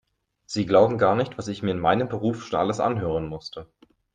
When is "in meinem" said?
1.69-2.09